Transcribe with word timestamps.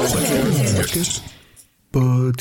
Podcast. 0.00 1.22
Euh, 1.94 2.32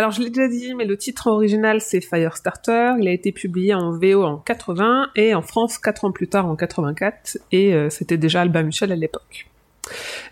alors 0.00 0.12
je 0.12 0.22
l'ai 0.22 0.30
déjà 0.30 0.48
dit, 0.48 0.74
mais 0.74 0.86
le 0.86 0.96
titre 0.96 1.26
original 1.26 1.82
c'est 1.82 2.00
Firestarter. 2.00 2.94
Il 2.98 3.06
a 3.06 3.12
été 3.12 3.32
publié 3.32 3.74
en 3.74 3.92
VO 3.92 4.24
en 4.24 4.38
80 4.38 5.10
et 5.14 5.34
en 5.34 5.42
France 5.42 5.76
quatre 5.76 6.06
ans 6.06 6.10
plus 6.10 6.26
tard 6.26 6.46
en 6.46 6.56
84 6.56 7.36
et 7.52 7.74
euh, 7.74 7.90
c'était 7.90 8.16
déjà 8.16 8.40
Albin 8.40 8.62
Michel 8.62 8.92
à 8.92 8.96
l'époque. 8.96 9.50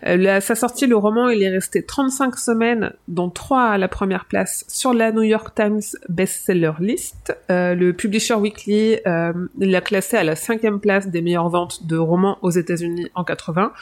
Euh, 0.05 0.39
sa 0.39 0.55
sortie, 0.55 0.87
le 0.87 0.95
roman 0.95 1.29
il 1.29 1.43
est 1.43 1.49
resté 1.49 1.83
35 1.83 2.37
semaines, 2.37 2.93
dont 3.07 3.29
3 3.29 3.63
à 3.63 3.77
la 3.77 3.87
première 3.87 4.25
place 4.25 4.65
sur 4.67 4.93
la 4.93 5.11
New 5.11 5.23
York 5.23 5.53
Times 5.55 5.81
Bestseller 6.07 6.71
List. 6.79 7.37
Euh, 7.49 7.75
le 7.75 7.93
Publisher 7.93 8.35
Weekly 8.35 8.99
euh, 9.05 9.33
l'a 9.59 9.81
classé 9.81 10.17
à 10.17 10.23
la 10.23 10.35
cinquième 10.35 10.79
place 10.79 11.07
des 11.07 11.21
meilleures 11.21 11.49
ventes 11.49 11.85
de 11.85 11.97
romans 11.97 12.37
aux 12.41 12.51
États-Unis 12.51 13.09
en 13.15 13.23
80, 13.23 13.73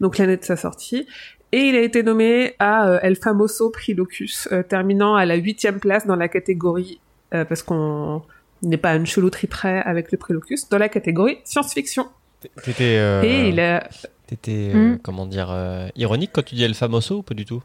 donc 0.00 0.18
l'année 0.18 0.36
de 0.36 0.44
sa 0.44 0.56
sortie. 0.56 1.06
Et 1.52 1.68
il 1.68 1.76
a 1.76 1.80
été 1.80 2.02
nommé 2.02 2.54
à 2.58 2.88
euh, 2.88 2.98
El 3.02 3.16
Famoso 3.16 3.70
Prix 3.70 3.94
Locus, 3.94 4.48
euh, 4.52 4.62
terminant 4.62 5.14
à 5.14 5.24
la 5.24 5.36
huitième 5.36 5.78
place 5.80 6.06
dans 6.06 6.16
la 6.16 6.28
catégorie, 6.28 7.00
euh, 7.34 7.44
parce 7.44 7.62
qu'on 7.62 8.22
n'est 8.62 8.76
pas 8.76 8.94
une 8.96 9.06
chelouterie 9.06 9.46
près 9.46 9.80
avec 9.82 10.10
le 10.12 10.18
Prix 10.18 10.34
Locus, 10.34 10.68
dans 10.68 10.78
la 10.78 10.88
catégorie 10.88 11.38
science-fiction. 11.44 12.06
T'étais, 12.64 12.96
euh, 12.98 13.22
Et 13.22 13.48
il 13.48 13.60
a... 13.60 13.88
t'étais, 14.26 14.70
euh, 14.74 14.94
Mm. 14.94 14.98
comment 15.02 15.26
dire, 15.26 15.54
ironique 15.94 16.30
quand 16.32 16.44
tu 16.44 16.54
dis 16.56 16.64
El 16.64 16.74
Famoso 16.74 17.18
ou 17.18 17.22
pas 17.22 17.34
du 17.34 17.44
tout? 17.44 17.62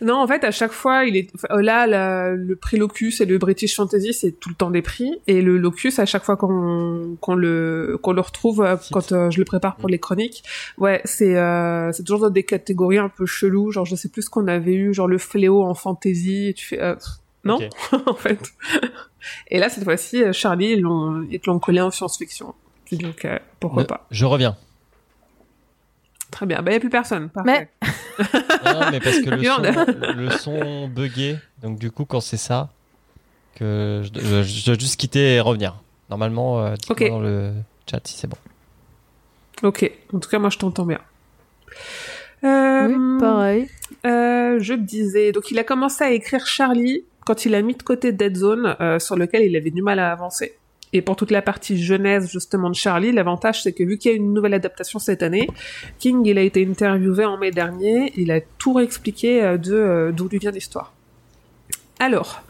Non, 0.00 0.16
en 0.16 0.26
fait, 0.26 0.44
à 0.44 0.50
chaque 0.50 0.72
fois, 0.72 1.04
il 1.04 1.16
est 1.16 1.28
enfin, 1.34 1.60
là 1.60 1.86
la- 1.86 2.32
le 2.32 2.56
prix 2.56 2.76
Locus 2.76 3.20
et 3.20 3.26
le 3.26 3.38
British 3.38 3.76
Fantasy, 3.76 4.12
c'est 4.12 4.32
tout 4.32 4.48
le 4.48 4.54
temps 4.54 4.70
des 4.70 4.82
prix. 4.82 5.20
Et 5.26 5.42
le 5.42 5.58
Locus, 5.58 5.98
à 5.98 6.06
chaque 6.06 6.24
fois 6.24 6.36
qu'on 6.36 7.16
qu'on 7.20 7.34
le 7.34 7.98
qu'on 8.02 8.12
le 8.12 8.20
retrouve 8.20 8.62
euh, 8.62 8.76
quand 8.92 9.12
euh, 9.12 9.30
je 9.30 9.38
le 9.38 9.44
prépare 9.44 9.76
pour 9.76 9.88
les 9.88 9.98
chroniques, 9.98 10.42
ouais, 10.78 11.00
c'est 11.04 11.36
euh, 11.36 11.92
c'est 11.92 12.02
toujours 12.04 12.20
dans 12.20 12.30
des 12.30 12.42
catégories 12.44 12.98
un 12.98 13.08
peu 13.08 13.26
cheloues. 13.26 13.70
Genre, 13.70 13.84
je 13.84 13.96
sais 13.96 14.08
plus 14.08 14.22
ce 14.22 14.30
qu'on 14.30 14.46
avait 14.48 14.74
eu, 14.74 14.92
genre 14.94 15.08
le 15.08 15.18
fléau 15.18 15.62
en 15.64 15.74
fantasy. 15.74 16.48
Et 16.48 16.54
tu 16.54 16.66
fais 16.66 16.80
euh, 16.80 16.94
non, 17.44 17.58
en 18.06 18.14
fait. 18.14 18.38
Et 19.50 19.58
là, 19.58 19.68
cette 19.68 19.84
fois-ci, 19.84 20.22
Charlie, 20.32 20.72
ils 20.72 20.80
l'ont 20.80 21.26
ils 21.30 21.40
l'ont 21.46 21.58
collé 21.58 21.80
en 21.80 21.90
science-fiction. 21.90 22.54
Donc 22.92 23.26
pourquoi 23.60 23.82
Ne- 23.82 23.86
pas 23.88 24.06
Je 24.10 24.24
reviens. 24.24 24.56
Très 26.34 26.46
bien. 26.46 26.60
Bah, 26.62 26.72
y 26.72 26.74
a 26.74 26.80
plus 26.80 26.90
personne. 26.90 27.28
Parfait. 27.30 27.68
Non, 28.64 28.90
mais 28.92 29.00
parce 29.00 29.18
que 29.20 29.30
le 29.30 29.42
son, 29.44 30.12
le 30.16 30.30
son 30.30 30.88
buguait. 30.88 31.36
Donc 31.62 31.78
du 31.78 31.90
coup, 31.90 32.04
quand 32.04 32.20
c'est 32.20 32.36
ça, 32.36 32.70
que 33.56 34.02
je, 34.02 34.20
je- 34.20 34.42
je 34.42 34.64
dois 34.66 34.74
juste 34.78 34.98
quitter 34.98 35.34
et 35.34 35.40
revenir. 35.40 35.76
Normalement, 36.10 36.60
euh, 36.60 36.74
dites-moi 36.74 36.96
Ok. 36.96 37.08
dans 37.10 37.20
le 37.20 37.52
chat 37.90 38.00
si 38.06 38.16
c'est 38.16 38.26
bon. 38.28 38.36
Ok. 39.62 39.90
En 40.12 40.18
tout 40.18 40.28
cas, 40.30 40.38
moi, 40.38 40.50
je 40.50 40.58
t'entends 40.58 40.86
bien. 40.86 40.98
Euh, 42.44 42.88
Oui, 42.88 43.20
pareil. 43.20 43.68
Euh, 44.06 44.58
je 44.60 44.74
disais, 44.74 45.32
donc 45.32 45.50
il 45.50 45.58
a 45.58 45.64
commencé 45.64 46.04
à 46.04 46.10
écrire 46.10 46.46
Charlie 46.46 47.04
quand 47.26 47.44
il 47.46 47.54
a 47.54 47.62
mis 47.62 47.74
de 47.74 47.82
côté 47.82 48.12
Dead 48.12 48.36
Zone, 48.36 48.76
euh, 48.80 48.98
sur 48.98 49.16
lequel 49.16 49.42
il 49.42 49.56
avait 49.56 49.70
du 49.70 49.82
mal 49.82 49.98
à 49.98 50.12
avancer. 50.12 50.54
Et 50.94 51.02
pour 51.02 51.16
toute 51.16 51.32
la 51.32 51.42
partie 51.42 51.76
jeunesse 51.76 52.30
justement 52.30 52.70
de 52.70 52.74
Charlie, 52.74 53.12
l'avantage 53.12 53.64
c'est 53.64 53.72
que 53.72 53.82
vu 53.82 53.98
qu'il 53.98 54.12
y 54.12 54.14
a 54.14 54.16
une 54.16 54.32
nouvelle 54.32 54.54
adaptation 54.54 55.00
cette 55.00 55.24
année, 55.24 55.48
King 55.98 56.24
il 56.24 56.38
a 56.38 56.42
été 56.42 56.64
interviewé 56.64 57.24
en 57.24 57.36
mai 57.36 57.50
dernier, 57.50 58.12
il 58.16 58.30
a 58.30 58.40
tout 58.40 58.72
réexpliqué 58.72 59.42
euh, 59.42 59.58
de 59.58 59.74
euh, 59.74 60.12
d'où 60.12 60.28
lui 60.28 60.38
vient 60.38 60.52
l'histoire. 60.52 60.94
Alors, 62.00 62.42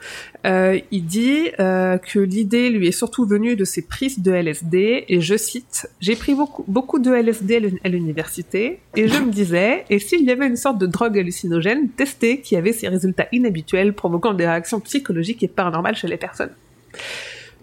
euh, 0.47 0.81
il 0.91 1.05
dit 1.05 1.50
que 1.59 2.19
l'idée 2.19 2.71
lui 2.71 2.88
est 2.88 2.93
surtout 2.93 3.27
venue 3.27 3.56
de 3.56 3.65
ses 3.65 3.82
prises 3.82 4.21
de 4.21 4.32
LSD, 4.32 5.05
et 5.06 5.21
je 5.21 5.37
cite, 5.37 5.87
J'ai 6.00 6.16
pris 6.16 6.34
beaucoup, 6.34 6.65
beaucoup 6.66 6.99
de 6.99 7.12
LSD 7.12 7.78
à 7.84 7.88
l'université, 7.88 8.81
et 8.97 9.06
je 9.06 9.19
me 9.21 9.31
disais, 9.31 9.84
et 9.91 9.99
s'il 9.99 10.25
y 10.25 10.31
avait 10.31 10.47
une 10.47 10.56
sorte 10.56 10.78
de 10.78 10.87
drogue 10.87 11.19
hallucinogène 11.19 11.91
testée 11.91 12.41
qui 12.41 12.56
avait 12.56 12.72
ces 12.72 12.88
résultats 12.88 13.28
inhabituels 13.32 13.93
provoquant 13.93 14.32
des 14.32 14.47
réactions 14.47 14.81
psychologiques 14.81 15.43
et 15.43 15.49
paranormales 15.49 15.97
chez 15.97 16.09
les 16.09 16.16
personnes? 16.16 16.53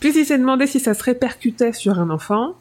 Puis 0.02 0.12
il 0.18 0.26
s'est 0.26 0.38
demandé 0.38 0.68
si 0.68 0.82
ça 0.82 0.94
se 0.94 1.04
répercutait 1.04 1.72
sur 1.72 1.98
un 2.00 2.10
enfant. 2.10 2.56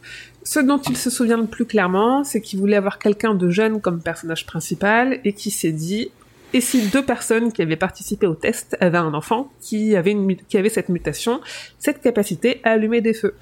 Ce 0.45 0.61
dont 0.61 0.79
il 0.79 0.97
se 0.97 1.11
souvient 1.11 1.39
le 1.39 1.47
plus 1.47 1.65
clairement, 1.65 2.23
c'est 2.23 2.41
qu'il 2.41 2.61
voulait 2.61 2.77
avoir 2.77 2.99
quelqu'un 2.99 3.35
de 3.35 3.51
jeune 3.51 3.81
comme 3.81 4.01
personnage 4.01 4.47
principal, 4.47 5.19
et 5.25 5.33
qui 5.33 5.51
s'est 5.51 5.73
dit, 5.73 6.11
et 6.53 6.61
si 6.61 6.89
deux 6.89 7.05
personnes 7.05 7.53
qui 7.53 7.63
avaient 7.63 7.77
participé 7.77 8.27
au 8.27 8.35
test 8.35 8.77
avaient 8.81 8.99
un 8.99 9.15
enfant 9.15 9.51
qui 9.61 9.97
avait, 9.97 10.11
une, 10.11 10.37
qui 10.37 10.59
avait 10.59 10.69
cette 10.69 10.89
mutation, 10.89 11.41
cette 11.79 12.01
capacité 12.01 12.61
à 12.63 12.73
allumer 12.73 13.01
des 13.01 13.15
feux. 13.15 13.35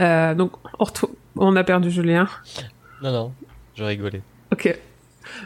Euh, 0.00 0.34
donc, 0.34 0.52
on 1.36 1.56
a 1.56 1.64
perdu 1.64 1.90
Julien. 1.90 2.28
Non, 3.02 3.10
non, 3.12 3.32
je 3.74 3.84
rigolais. 3.84 4.22
Ok. 4.52 4.78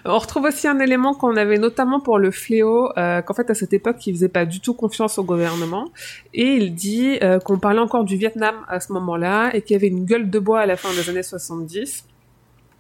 On 0.05 0.19
retrouve 0.19 0.45
aussi 0.45 0.69
un 0.69 0.79
élément 0.79 1.15
qu'on 1.15 1.37
avait 1.37 1.59
notamment 1.59 2.01
pour 2.01 2.19
le 2.19 2.31
fléau, 2.31 2.91
euh, 2.97 3.23
qu'en 3.23 3.35
fait 3.35 3.51
à 3.51 3.55
cette 3.55 3.73
époque 3.73 4.07
il 4.07 4.15
faisait 4.15 4.29
pas 4.29 4.45
du 4.45 4.61
tout 4.61 4.75
confiance 4.75 5.19
au 5.19 5.25
gouvernement, 5.25 5.91
et 6.35 6.55
il 6.55 6.75
dit 6.75 7.19
euh, 7.23 7.39
qu'on 7.39 7.59
parlait 7.59 7.81
encore 7.81 8.05
du 8.05 8.17
Vietnam 8.17 8.55
à 8.69 8.81
ce 8.81 8.93
moment-là, 8.93 9.55
et 9.55 9.63
qu'il 9.63 9.75
y 9.75 9.77
avait 9.77 9.89
une 9.89 10.05
gueule 10.05 10.31
de 10.31 10.39
bois 10.39 10.61
à 10.61 10.67
la 10.67 10.77
fin 10.77 10.89
des 10.93 11.09
années 11.11 11.23
70, 11.23 12.05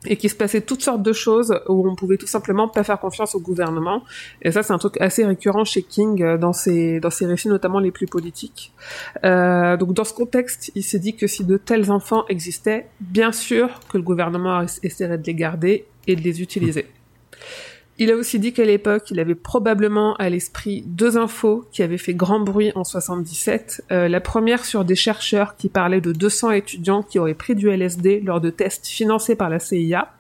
et 0.08 0.16
qu'il 0.16 0.30
se 0.30 0.36
passait 0.36 0.60
toutes 0.60 0.82
sortes 0.82 1.02
de 1.02 1.12
choses 1.12 1.58
où 1.68 1.88
on 1.88 1.96
pouvait 1.96 2.16
tout 2.16 2.28
simplement 2.28 2.68
pas 2.68 2.84
faire 2.84 3.00
confiance 3.00 3.34
au 3.34 3.40
gouvernement, 3.40 4.02
et 4.42 4.52
ça 4.52 4.62
c'est 4.62 4.72
un 4.72 4.78
truc 4.78 5.00
assez 5.00 5.24
récurrent 5.24 5.64
chez 5.64 5.82
King 5.82 6.22
euh, 6.22 6.38
dans 6.38 6.52
ses, 6.52 7.00
dans 7.00 7.10
ses 7.10 7.26
récits 7.26 7.48
notamment 7.48 7.80
les 7.80 7.90
plus 7.90 8.06
politiques. 8.06 8.72
Donc 9.22 9.92
dans 9.92 10.04
ce 10.04 10.14
contexte, 10.14 10.70
il 10.74 10.82
s'est 10.82 10.98
dit 10.98 11.16
que 11.16 11.26
si 11.26 11.44
de 11.44 11.56
tels 11.56 11.90
enfants 11.90 12.24
existaient, 12.28 12.86
bien 13.00 13.32
sûr 13.32 13.80
que 13.88 13.96
le 13.96 14.02
gouvernement 14.02 14.64
essaierait 14.82 15.18
de 15.18 15.26
les 15.26 15.34
garder 15.34 15.86
et 16.06 16.16
de 16.16 16.22
les 16.22 16.42
utiliser. 16.42 16.86
Il 17.98 18.10
a 18.10 18.16
aussi 18.16 18.38
dit 18.38 18.52
qu'à 18.52 18.64
l'époque, 18.66 19.10
il 19.10 19.18
avait 19.18 19.34
probablement 19.34 20.16
à 20.16 20.28
l'esprit 20.28 20.82
deux 20.86 21.16
infos 21.16 21.64
qui 21.72 21.82
avaient 21.82 21.96
fait 21.96 22.12
grand 22.12 22.40
bruit 22.40 22.70
en 22.74 22.84
77. 22.84 23.84
Euh, 23.90 24.08
la 24.08 24.20
première 24.20 24.66
sur 24.66 24.84
des 24.84 24.94
chercheurs 24.94 25.56
qui 25.56 25.70
parlaient 25.70 26.02
de 26.02 26.12
200 26.12 26.50
étudiants 26.50 27.02
qui 27.02 27.18
auraient 27.18 27.32
pris 27.32 27.54
du 27.54 27.70
LSD 27.70 28.20
lors 28.20 28.42
de 28.42 28.50
tests 28.50 28.86
financés 28.86 29.34
par 29.34 29.48
la 29.48 29.58
CIA. 29.58 30.12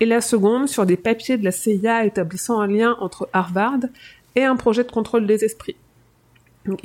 Et 0.00 0.04
la 0.04 0.20
seconde 0.20 0.68
sur 0.68 0.84
des 0.84 0.96
papiers 0.96 1.38
de 1.38 1.44
la 1.44 1.52
CIA 1.52 2.04
établissant 2.04 2.60
un 2.60 2.66
lien 2.66 2.96
entre 2.98 3.28
Harvard 3.32 3.80
et 4.34 4.42
un 4.42 4.56
projet 4.56 4.82
de 4.82 4.90
contrôle 4.90 5.28
des 5.28 5.44
esprits. 5.44 5.76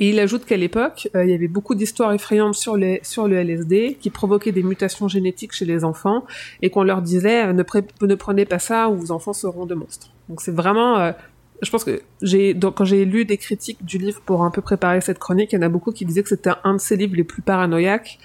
Et 0.00 0.10
il 0.10 0.20
ajoute 0.20 0.44
qu'à 0.44 0.56
l'époque, 0.56 1.08
euh, 1.14 1.24
il 1.24 1.30
y 1.30 1.34
avait 1.34 1.48
beaucoup 1.48 1.74
d'histoires 1.74 2.12
effrayantes 2.12 2.54
sur, 2.54 2.76
sur 3.02 3.28
le 3.28 3.36
LSD 3.36 3.96
qui 4.00 4.10
provoquaient 4.10 4.52
des 4.52 4.62
mutations 4.62 5.08
génétiques 5.08 5.52
chez 5.52 5.64
les 5.64 5.84
enfants 5.84 6.24
et 6.60 6.70
qu'on 6.70 6.82
leur 6.84 7.02
disait 7.02 7.46
euh, 7.46 7.52
ne, 7.52 7.62
pre- 7.62 7.84
ne 8.00 8.14
prenez 8.14 8.44
pas 8.44 8.58
ça 8.58 8.88
ou 8.88 8.96
vos 8.96 9.10
enfants 9.10 9.32
seront 9.32 9.66
de 9.66 9.74
monstres. 9.74 10.10
Donc 10.28 10.40
c'est 10.40 10.54
vraiment... 10.54 10.98
euh, 10.98 11.12
je 11.62 11.70
pense 11.70 11.84
que 11.84 12.02
j'ai 12.22 12.58
quand 12.74 12.84
j'ai 12.84 13.04
lu 13.04 13.24
des 13.24 13.36
critiques 13.36 13.84
du 13.84 13.96
livre 13.96 14.20
pour 14.26 14.42
un 14.42 14.50
peu 14.50 14.60
préparer 14.60 15.00
cette 15.00 15.20
chronique, 15.20 15.52
il 15.52 15.56
y 15.56 15.58
en 15.60 15.62
a 15.62 15.68
beaucoup 15.68 15.92
qui 15.92 16.04
disaient 16.04 16.24
que 16.24 16.28
c'était 16.28 16.50
un 16.64 16.74
de 16.74 16.80
ses 16.80 16.96
livres 16.96 17.14
les 17.14 17.22
plus 17.22 17.40
paranoïaques. 17.40 18.18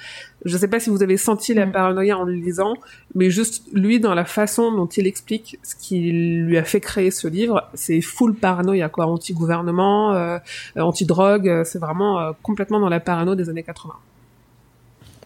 Je 0.45 0.55
sais 0.57 0.67
pas 0.67 0.79
si 0.79 0.89
vous 0.89 1.01
avez 1.03 1.17
senti 1.17 1.53
la 1.53 1.65
Mm. 1.65 1.71
paranoïa 1.71 2.17
en 2.17 2.23
le 2.23 2.33
lisant, 2.33 2.75
mais 3.15 3.29
juste 3.31 3.63
lui 3.73 3.99
dans 3.99 4.13
la 4.13 4.23
façon 4.25 4.71
dont 4.71 4.85
il 4.85 5.07
explique 5.07 5.57
ce 5.63 5.75
qui 5.75 6.11
lui 6.11 6.57
a 6.57 6.63
fait 6.63 6.79
créer 6.79 7.09
ce 7.11 7.27
livre, 7.27 7.67
c'est 7.73 8.01
full 8.01 8.35
paranoïa 8.35 8.87
quoi, 8.89 9.07
anti-gouvernement, 9.07 10.13
euh, 10.13 10.37
anti-drogue, 10.77 11.49
euh, 11.49 11.63
c'est 11.63 11.79
vraiment 11.79 12.19
euh, 12.19 12.31
complètement 12.43 12.79
dans 12.79 12.89
la 12.89 12.99
parano 12.99 13.35
des 13.35 13.49
années 13.49 13.63
80. 13.63 13.93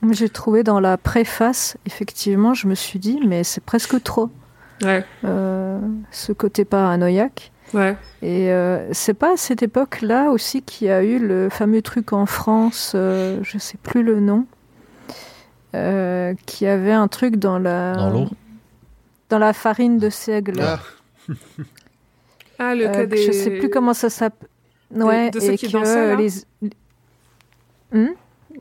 Moi, 0.02 0.14
J'ai 0.14 0.30
trouvé 0.30 0.64
dans 0.64 0.80
la 0.80 0.98
préface, 0.98 1.78
effectivement, 1.86 2.54
je 2.56 2.68
me 2.68 2.74
suis 2.74 2.98
dit, 2.98 3.20
mais 3.28 3.44
c'est 3.44 3.64
presque 3.64 4.02
trop, 4.02 4.30
Ouais, 4.84 5.06
euh, 5.26 5.80
ce 6.10 6.32
côté 6.32 6.66
paranoïaque. 6.66 7.52
ouais. 7.76 7.96
Et 8.24 8.52
euh, 8.52 8.92
c'est 8.94 9.14
pas 9.14 9.34
à 9.34 9.38
cette 9.38 9.62
époque-là 9.62 10.32
aussi 10.32 10.64
qu'il 10.64 10.88
y 10.88 10.90
a 10.90 11.04
eu 11.04 11.20
le 11.20 11.50
fameux 11.50 11.84
truc 11.84 12.14
en 12.14 12.26
France, 12.26 12.94
euh, 12.96 13.38
je 13.44 13.60
sais 13.60 13.78
plus 13.84 14.02
le 14.02 14.20
nom, 14.20 14.46
euh, 15.76 16.34
qui 16.46 16.66
avait 16.68 16.92
un 16.92 17.08
truc 17.08 17.36
dans 17.38 17.60
la 17.60 17.96
Dans 17.96 18.10
l'eau 18.10 18.28
dans 19.30 19.40
la 19.40 19.54
farine 19.54 19.98
de 19.98 20.10
seigle. 20.10 20.60
Ah, 20.62 20.80
Ah 22.60 22.76
le 22.76 22.88
Euh, 22.88 22.92
cas 22.92 23.06
des... 23.06 23.18
Je 23.26 23.32
sais 23.32 23.52
plus 23.52 23.70
comment 23.70 23.94
ça 23.94 24.10
s'appelle. 24.10 24.50
Ouais, 24.94 25.32
de 25.32 25.40
ceux 25.40 25.54
et 25.54 25.58
qui 25.58 25.68
que 25.68 25.72
dansaient, 25.72 26.16
là 26.16 26.16
les... 26.16 26.30
Hmm 27.94 28.10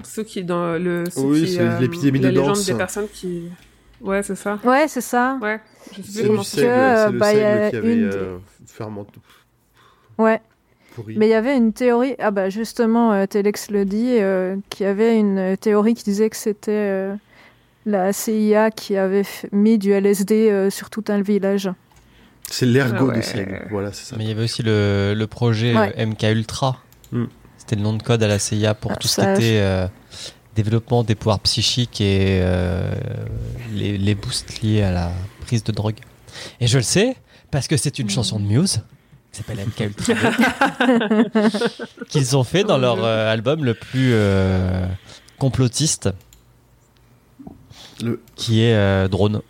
Ceux 0.04 0.22
qui 0.22 0.44
dans 0.44 0.78
le 0.78 1.04
ceux 1.10 1.20
Oui, 1.22 1.48
c'est 1.48 1.80
l'épidémie 1.80 2.20
la 2.20 2.28
de 2.30 2.34
légende 2.34 2.48
danse. 2.54 2.66
des 2.66 2.74
personnes 2.74 3.08
qui 3.12 3.50
Ouais, 4.00 4.22
c'est 4.22 4.36
ça. 4.36 4.58
Ouais, 4.64 4.86
c'est 4.88 5.00
ça. 5.00 5.38
Ouais. 5.42 5.60
Je 5.92 5.96
sais 5.96 6.02
plus 6.02 6.12
C'est 6.12 6.22
comment 6.26 6.38
le 6.38 6.44
c'est. 6.44 6.68
euh, 6.70 7.06
c'est 7.06 7.12
le 7.12 7.18
bah, 7.18 7.32
il 7.34 7.38
y 7.38 7.42
a 7.42 7.56
seigle 7.56 7.70
qui 7.70 7.76
avait 7.76 7.94
une- 7.96 8.04
euh, 8.04 8.38
fermenté. 8.66 9.20
Ouais. 10.18 10.40
Pourri. 10.94 11.14
Mais 11.16 11.26
il 11.26 11.30
y 11.30 11.34
avait 11.34 11.56
une 11.56 11.72
théorie, 11.72 12.14
ah 12.18 12.30
bah 12.30 12.50
justement, 12.50 13.12
euh, 13.12 13.26
Telex 13.26 13.70
le 13.70 13.84
dit, 13.84 14.16
euh, 14.20 14.56
qu'il 14.70 14.86
y 14.86 14.88
avait 14.88 15.18
une 15.18 15.56
théorie 15.56 15.94
qui 15.94 16.04
disait 16.04 16.28
que 16.30 16.36
c'était 16.36 16.70
euh, 16.72 17.14
la 17.86 18.12
CIA 18.12 18.70
qui 18.70 18.96
avait 18.96 19.24
mis 19.52 19.78
du 19.78 19.92
LSD 19.92 20.50
euh, 20.50 20.70
sur 20.70 20.90
tout 20.90 21.04
un 21.08 21.20
village. 21.22 21.70
C'est 22.50 22.66
l'ergot 22.66 22.96
Ah 22.98 23.04
ouais. 23.12 23.16
de 23.18 23.22
seigle. 23.22 23.66
Voilà, 23.70 23.92
c'est 23.92 24.04
ça. 24.06 24.16
Mais 24.18 24.24
il 24.24 24.28
y 24.28 24.32
avait 24.32 24.42
aussi 24.44 24.62
le, 24.62 25.14
le 25.16 25.26
projet 25.26 25.74
Ouais. 25.76 25.94
euh, 25.98 26.06
MK 26.06 26.22
Ultra. 26.24 26.78
Hmm. 27.12 27.26
C'était 27.56 27.76
le 27.76 27.82
nom 27.82 27.92
de 27.92 28.02
code 28.02 28.22
à 28.22 28.28
la 28.28 28.38
CIA 28.40 28.74
pour 28.74 28.92
Ah, 28.92 28.96
tout 28.96 29.06
ce 29.06 29.14
ça, 29.22 29.34
qui 29.34 29.42
était 29.42 29.58
euh, 29.60 29.86
développement 30.56 31.04
des 31.04 31.14
pouvoirs 31.14 31.38
psychiques 31.40 32.00
et 32.00 32.40
euh, 32.42 32.92
les, 33.72 33.96
les 33.98 34.14
boosts 34.16 34.60
liés 34.62 34.82
à 34.82 34.90
la 34.90 35.12
prise 35.46 35.62
de 35.62 35.70
drogue. 35.70 35.98
Et 36.60 36.66
je 36.66 36.78
le 36.78 36.82
sais 36.82 37.14
parce 37.52 37.68
que 37.68 37.76
c'est 37.76 37.98
une 38.00 38.10
chanson 38.10 38.40
de 38.40 38.44
Muse 38.46 38.82
s'appelle 39.40 39.66
MK 39.66 39.80
Ultra 39.80 41.40
qu'ils 42.08 42.36
ont 42.36 42.44
fait 42.44 42.64
dans 42.64 42.78
leur 42.78 43.02
euh, 43.04 43.30
album 43.32 43.64
le 43.64 43.74
plus 43.74 44.10
euh, 44.12 44.86
complotiste 45.38 46.10
Le- 48.02 48.20
qui 48.36 48.62
est 48.62 48.74
euh, 48.74 49.08
Drone. 49.08 49.42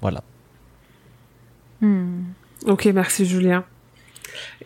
Voilà. 0.00 0.22
Hmm. 1.80 2.22
Ok, 2.66 2.86
merci 2.86 3.26
Julien. 3.26 3.64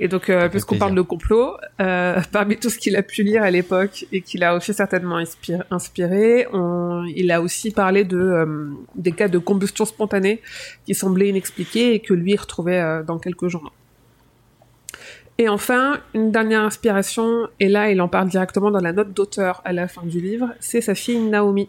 Et 0.00 0.08
donc, 0.08 0.30
euh, 0.30 0.48
puisqu'on 0.48 0.78
parle 0.78 0.94
de 0.94 1.02
complot, 1.02 1.56
euh, 1.80 2.20
parmi 2.32 2.56
tout 2.56 2.70
ce 2.70 2.78
qu'il 2.78 2.96
a 2.96 3.02
pu 3.02 3.22
lire 3.22 3.42
à 3.42 3.50
l'époque 3.50 4.06
et 4.12 4.22
qu'il 4.22 4.42
a 4.42 4.54
aussi 4.54 4.72
certainement 4.72 5.16
inspiré, 5.16 5.60
inspiré 5.70 6.46
on- 6.52 7.04
il 7.14 7.30
a 7.30 7.42
aussi 7.42 7.70
parlé 7.70 8.04
de 8.04 8.16
euh, 8.18 8.70
des 8.94 9.12
cas 9.12 9.28
de 9.28 9.38
combustion 9.38 9.84
spontanée 9.84 10.40
qui 10.86 10.94
semblaient 10.94 11.28
inexpliqués 11.28 11.94
et 11.94 12.00
que 12.00 12.14
lui 12.14 12.34
retrouvait 12.36 12.80
euh, 12.80 13.02
dans 13.02 13.18
quelques 13.18 13.48
journaux. 13.48 13.72
Et 15.40 15.48
enfin, 15.48 16.00
une 16.14 16.32
dernière 16.32 16.62
inspiration, 16.62 17.46
et 17.60 17.68
là 17.68 17.92
il 17.92 18.00
en 18.00 18.08
parle 18.08 18.28
directement 18.28 18.72
dans 18.72 18.80
la 18.80 18.92
note 18.92 19.12
d'auteur 19.12 19.62
à 19.64 19.72
la 19.72 19.86
fin 19.86 20.02
du 20.02 20.20
livre, 20.20 20.48
c'est 20.58 20.80
sa 20.80 20.96
fille 20.96 21.20
Naomi. 21.20 21.68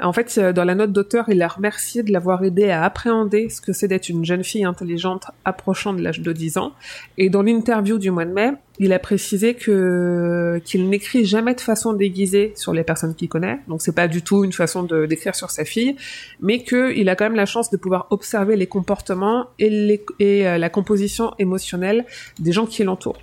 En 0.00 0.14
fait, 0.14 0.34
euh, 0.38 0.54
dans 0.54 0.64
la 0.64 0.74
note 0.74 0.92
d'auteur, 0.92 1.26
il 1.28 1.42
a 1.42 1.48
remercié 1.48 2.02
de 2.02 2.10
l'avoir 2.10 2.42
aidé 2.42 2.70
à 2.70 2.84
appréhender 2.84 3.50
ce 3.50 3.60
que 3.60 3.74
c'est 3.74 3.86
d'être 3.86 4.08
une 4.08 4.24
jeune 4.24 4.42
fille 4.42 4.64
intelligente 4.64 5.26
approchant 5.44 5.92
de 5.92 6.02
l'âge 6.02 6.20
de 6.20 6.32
10 6.32 6.56
ans. 6.56 6.72
Et 7.18 7.28
dans 7.28 7.42
l'interview 7.42 7.98
du 7.98 8.10
mois 8.10 8.24
de 8.24 8.32
mai, 8.32 8.52
il 8.84 8.92
a 8.92 8.98
précisé 8.98 9.54
que 9.54 10.60
qu'il 10.64 10.88
n'écrit 10.90 11.24
jamais 11.24 11.54
de 11.54 11.60
façon 11.60 11.92
déguisée 11.92 12.52
sur 12.56 12.72
les 12.72 12.82
personnes 12.84 13.14
qu'il 13.14 13.28
connaît. 13.28 13.58
Donc 13.68 13.80
c'est 13.80 13.94
pas 13.94 14.08
du 14.08 14.22
tout 14.22 14.42
une 14.44 14.52
façon 14.52 14.82
de 14.82 15.06
d'écrire 15.06 15.34
sur 15.36 15.50
sa 15.50 15.64
fille, 15.64 15.94
mais 16.40 16.62
que 16.64 16.92
il 16.94 17.08
a 17.08 17.14
quand 17.16 17.24
même 17.24 17.36
la 17.36 17.46
chance 17.46 17.70
de 17.70 17.76
pouvoir 17.76 18.08
observer 18.10 18.56
les 18.56 18.66
comportements 18.66 19.46
et, 19.58 20.00
euh, 20.20 20.58
la 20.58 20.68
composition 20.68 21.32
émotionnelle 21.38 22.04
des 22.40 22.52
gens 22.52 22.66
qui 22.66 22.82
l'entourent 22.84 23.20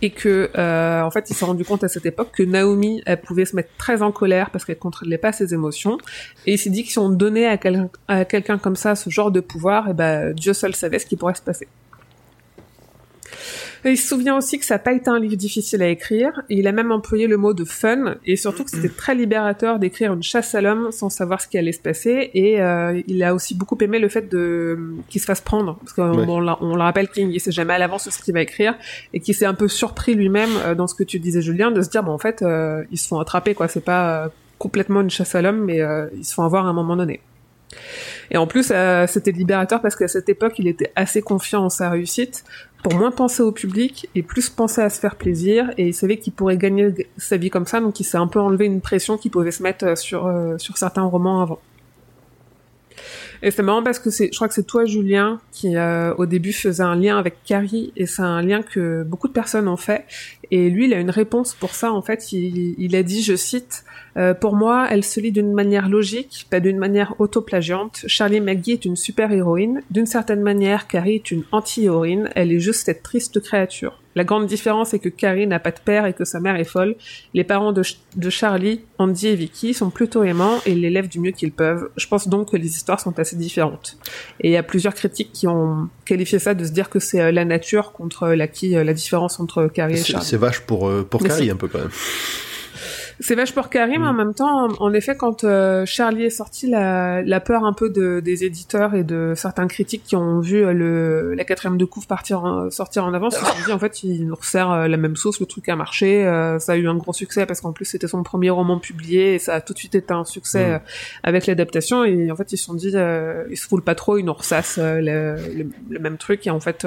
et 0.00 0.10
que 0.10 0.48
euh, 0.56 1.02
en 1.02 1.10
fait 1.10 1.28
il 1.28 1.34
s'est 1.34 1.44
rendu 1.44 1.64
compte 1.64 1.82
à 1.84 1.88
cette 1.88 2.06
époque 2.06 2.30
que 2.32 2.44
Naomi 2.44 3.02
elle 3.04 3.20
pouvait 3.20 3.44
se 3.44 3.56
mettre 3.56 3.70
très 3.78 4.00
en 4.00 4.12
colère 4.12 4.50
parce 4.50 4.64
qu'elle 4.64 4.78
contrôlait 4.78 5.18
pas 5.18 5.32
ses 5.32 5.54
émotions 5.54 5.98
et 6.46 6.52
il 6.54 6.58
s'est 6.58 6.70
dit 6.70 6.84
que 6.84 6.92
si 6.92 6.98
on 7.00 7.08
donnait 7.10 7.46
à, 7.48 7.56
quel- 7.58 7.90
à 8.06 8.24
quelqu'un 8.24 8.58
comme 8.58 8.76
ça 8.76 8.94
ce 8.94 9.10
genre 9.10 9.32
de 9.32 9.40
pouvoir 9.40 9.88
et 9.90 9.92
ben 9.92 10.32
Dieu 10.34 10.52
seul 10.52 10.74
savait 10.76 11.00
ce 11.00 11.06
qui 11.06 11.16
pourrait 11.16 11.34
se 11.34 11.42
passer. 11.42 11.66
Et 13.84 13.90
il 13.90 13.96
se 13.96 14.08
souvient 14.08 14.36
aussi 14.36 14.58
que 14.58 14.64
ça 14.64 14.74
n'a 14.74 14.78
pas 14.78 14.92
été 14.92 15.10
un 15.10 15.18
livre 15.18 15.36
difficile 15.36 15.82
à 15.82 15.88
écrire. 15.88 16.42
Et 16.48 16.56
il 16.58 16.66
a 16.66 16.72
même 16.72 16.92
employé 16.92 17.26
le 17.26 17.36
mot 17.36 17.52
de 17.52 17.64
fun 17.64 18.14
et 18.24 18.36
surtout 18.36 18.64
que 18.64 18.70
c'était 18.70 18.88
très 18.88 19.14
libérateur 19.14 19.78
d'écrire 19.78 20.12
une 20.12 20.22
chasse 20.22 20.54
à 20.54 20.60
l'homme 20.60 20.92
sans 20.92 21.10
savoir 21.10 21.40
ce 21.40 21.48
qui 21.48 21.58
allait 21.58 21.72
se 21.72 21.80
passer. 21.80 22.30
Et 22.34 22.60
euh, 22.62 23.00
il 23.06 23.22
a 23.22 23.34
aussi 23.34 23.54
beaucoup 23.54 23.76
aimé 23.80 23.98
le 23.98 24.08
fait 24.08 24.28
de 24.28 24.78
qu'il 25.08 25.20
se 25.20 25.26
fasse 25.26 25.40
prendre 25.40 25.76
parce 25.80 25.92
qu'on 25.92 26.12
Ouais. 26.12 26.26
on, 26.28 26.74
le 26.76 26.82
rappelle 26.82 27.08
qu'il 27.08 27.28
ne 27.28 27.38
sait 27.38 27.50
jamais 27.52 27.74
à 27.74 27.78
l'avance 27.78 28.08
ce 28.08 28.22
qu'il 28.22 28.34
va 28.34 28.42
écrire 28.42 28.74
et 29.12 29.20
qui 29.20 29.34
s'est 29.34 29.46
un 29.46 29.54
peu 29.54 29.68
surpris 29.68 30.14
lui-même 30.14 30.50
euh, 30.64 30.74
dans 30.74 30.86
ce 30.86 30.94
que 30.94 31.04
tu 31.04 31.18
disais 31.18 31.40
Julien 31.42 31.70
de 31.70 31.82
se 31.82 31.88
dire 31.90 32.02
bon 32.02 32.12
en 32.12 32.18
fait 32.18 32.42
euh, 32.42 32.84
ils 32.90 32.98
se 32.98 33.08
font 33.08 33.18
attraper 33.18 33.54
quoi 33.54 33.68
c'est 33.68 33.84
pas 33.84 34.24
euh, 34.24 34.28
complètement 34.58 35.00
une 35.00 35.10
chasse 35.10 35.34
à 35.34 35.42
l'homme 35.42 35.64
mais 35.64 35.80
euh, 35.80 36.06
ils 36.16 36.24
se 36.24 36.34
font 36.34 36.42
avoir 36.44 36.66
à 36.66 36.68
un 36.68 36.72
moment 36.72 36.96
donné 36.96 37.20
et 38.30 38.36
en 38.36 38.46
plus 38.46 38.70
euh, 38.70 39.06
c'était 39.06 39.32
libérateur 39.32 39.80
parce 39.80 39.96
qu'à 39.96 40.08
cette 40.08 40.28
époque 40.28 40.54
il 40.58 40.68
était 40.68 40.92
assez 40.96 41.22
confiant 41.22 41.64
en 41.64 41.70
sa 41.70 41.90
réussite 41.90 42.44
pour 42.82 42.94
moins 42.94 43.10
penser 43.10 43.42
au 43.42 43.52
public 43.52 44.08
et 44.14 44.22
plus 44.22 44.50
penser 44.50 44.80
à 44.80 44.90
se 44.90 44.98
faire 44.98 45.16
plaisir. 45.16 45.70
Et 45.78 45.88
il 45.88 45.94
savait 45.94 46.16
qu'il 46.18 46.32
pourrait 46.32 46.56
gagner 46.56 46.92
sa 47.16 47.36
vie 47.36 47.48
comme 47.48 47.66
ça. 47.66 47.80
Donc 47.80 48.00
il 48.00 48.04
s'est 48.04 48.18
un 48.18 48.26
peu 48.26 48.40
enlevé 48.40 48.66
une 48.66 48.80
pression 48.80 49.16
qu'il 49.16 49.30
pouvait 49.30 49.52
se 49.52 49.62
mettre 49.62 49.96
sur 49.96 50.26
euh, 50.26 50.58
sur 50.58 50.76
certains 50.76 51.04
romans 51.04 51.42
avant 51.42 51.60
et 53.42 53.50
c'est 53.50 53.62
marrant 53.62 53.82
parce 53.82 53.98
que 53.98 54.10
c'est, 54.10 54.28
je 54.32 54.36
crois 54.36 54.48
que 54.48 54.54
c'est 54.54 54.66
toi, 54.66 54.84
Julien, 54.84 55.40
qui 55.50 55.76
euh, 55.76 56.14
au 56.14 56.26
début 56.26 56.52
faisait 56.52 56.82
un 56.82 56.94
lien 56.94 57.18
avec 57.18 57.42
Carrie, 57.44 57.92
et 57.96 58.06
c'est 58.06 58.22
un 58.22 58.42
lien 58.42 58.62
que 58.62 59.02
beaucoup 59.02 59.28
de 59.28 59.32
personnes 59.32 59.68
ont 59.68 59.76
fait. 59.76 60.04
Et 60.50 60.70
lui, 60.70 60.86
il 60.86 60.94
a 60.94 61.00
une 61.00 61.10
réponse 61.10 61.54
pour 61.54 61.74
ça. 61.74 61.92
En 61.92 62.02
fait, 62.02 62.32
il, 62.32 62.74
il 62.78 62.94
a 62.94 63.02
dit, 63.02 63.22
je 63.22 63.34
cite, 63.34 63.84
euh, 64.16 64.34
pour 64.34 64.54
moi, 64.54 64.86
elle 64.90 65.04
se 65.04 65.18
lit 65.20 65.32
d'une 65.32 65.52
manière 65.52 65.88
logique, 65.88 66.46
pas 66.50 66.60
d'une 66.60 66.78
manière 66.78 67.14
autoplagiante. 67.18 68.04
Charlie 68.06 68.40
McGee 68.40 68.72
est 68.72 68.84
une 68.84 68.96
super 68.96 69.32
héroïne. 69.32 69.82
D'une 69.90 70.06
certaine 70.06 70.42
manière, 70.42 70.86
Carrie 70.86 71.16
est 71.16 71.30
une 71.30 71.44
anti-héroïne. 71.52 72.30
Elle 72.34 72.52
est 72.52 72.60
juste 72.60 72.84
cette 72.84 73.02
triste 73.02 73.40
créature. 73.40 74.01
La 74.14 74.24
grande 74.24 74.46
différence 74.46 74.92
est 74.94 74.98
que 74.98 75.08
Carrie 75.08 75.46
n'a 75.46 75.58
pas 75.58 75.70
de 75.70 75.80
père 75.84 76.06
et 76.06 76.12
que 76.12 76.24
sa 76.24 76.38
mère 76.40 76.56
est 76.56 76.64
folle. 76.64 76.96
Les 77.34 77.44
parents 77.44 77.72
de, 77.72 77.82
Ch- 77.82 77.98
de 78.16 78.28
Charlie, 78.30 78.82
Andy 78.98 79.28
et 79.28 79.34
Vicky, 79.34 79.72
sont 79.74 79.90
plutôt 79.90 80.22
aimants 80.22 80.58
et 80.66 80.74
l'élèvent 80.74 81.08
du 81.08 81.18
mieux 81.20 81.30
qu'ils 81.32 81.52
peuvent. 81.52 81.88
Je 81.96 82.06
pense 82.06 82.28
donc 82.28 82.50
que 82.52 82.56
les 82.56 82.66
histoires 82.68 83.00
sont 83.00 83.18
assez 83.18 83.36
différentes. 83.36 83.96
Et 84.40 84.48
il 84.48 84.52
y 84.52 84.56
a 84.56 84.62
plusieurs 84.62 84.94
critiques 84.94 85.32
qui 85.32 85.46
ont 85.48 85.88
qualifié 86.04 86.38
ça 86.38 86.54
de 86.54 86.64
se 86.64 86.70
dire 86.72 86.90
que 86.90 86.98
c'est 86.98 87.20
euh, 87.20 87.32
la 87.32 87.44
nature 87.44 87.92
contre 87.92 88.28
la 88.28 88.48
qui 88.48 88.76
euh, 88.76 88.84
la 88.84 88.92
différence 88.94 89.40
entre 89.40 89.66
Carrie 89.68 89.94
et 89.94 89.96
C'est 89.96 90.12
Charlie. 90.12 90.26
c'est 90.26 90.36
vache 90.36 90.60
pour, 90.60 90.88
euh, 90.88 91.02
pour 91.08 91.22
Mais 91.22 91.28
Carrie 91.28 91.46
c'est- 91.46 91.50
un 91.50 91.56
peu 91.56 91.68
quand 91.68 91.78
même. 91.78 91.90
C'est 93.20 93.34
vache 93.34 93.54
pour 93.54 93.68
Carrie, 93.68 93.98
mais 93.98 94.06
en 94.06 94.12
même 94.14 94.34
temps, 94.34 94.68
en, 94.78 94.92
effet, 94.92 95.16
quand 95.16 95.44
euh, 95.44 95.86
Charlie 95.86 96.24
est 96.24 96.30
sorti, 96.30 96.68
la, 96.68 97.22
la 97.22 97.40
peur 97.40 97.64
un 97.64 97.72
peu 97.72 97.88
de, 97.90 98.20
des 98.20 98.44
éditeurs 98.44 98.94
et 98.94 99.04
de 99.04 99.34
certains 99.36 99.66
critiques 99.68 100.02
qui 100.04 100.16
ont 100.16 100.40
vu 100.40 100.64
euh, 100.64 100.72
le, 100.72 101.34
la 101.34 101.44
quatrième 101.44 101.78
de 101.78 101.84
couvre 101.84 102.06
partir 102.06 102.42
en- 102.44 102.70
sortir 102.70 103.04
en 103.04 103.14
avance, 103.14 103.34
se 103.36 103.44
sont 103.44 103.52
dit 103.66 103.72
en 103.72 103.78
fait, 103.78 104.02
il 104.02 104.26
nous 104.26 104.34
resserre 104.34 104.70
euh, 104.72 104.88
la 104.88 104.96
même 104.96 105.16
sauce, 105.16 105.38
le 105.40 105.46
truc 105.46 105.68
a 105.68 105.76
marché, 105.76 106.24
euh, 106.26 106.58
ça 106.58 106.72
a 106.72 106.76
eu 106.76 106.88
un 106.88 106.96
gros 106.96 107.12
succès 107.12 107.46
parce 107.46 107.60
qu'en 107.60 107.72
plus 107.72 107.84
c'était 107.84 108.08
son 108.08 108.22
premier 108.22 108.50
roman 108.50 108.78
publié 108.78 109.34
et 109.34 109.38
ça 109.38 109.54
a 109.54 109.60
tout 109.60 109.72
de 109.72 109.78
suite 109.78 109.94
été 109.94 110.12
un 110.12 110.24
succès 110.24 110.66
Mm. 110.66 110.72
euh, 110.72 110.78
avec 111.22 111.46
l'adaptation 111.46 112.04
et 112.04 112.30
en 112.30 112.36
fait 112.36 112.52
ils 112.52 112.56
se 112.56 112.64
sont 112.64 112.74
dit, 112.74 112.92
ils 113.50 113.56
se 113.56 113.66
foulent 113.66 113.82
pas 113.82 113.94
trop, 113.94 114.18
ils 114.18 114.24
nous 114.24 114.32
ressassent 114.32 114.78
le, 114.78 115.00
le- 115.36 115.70
le 115.90 115.98
même 115.98 116.16
truc 116.16 116.46
et 116.46 116.50
en 116.50 116.60
fait, 116.60 116.86